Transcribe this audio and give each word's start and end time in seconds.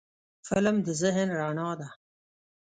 فلم 0.47 0.75
د 0.85 0.87
ذهن 1.01 1.27
رڼا 1.39 1.69
ده 1.79 1.87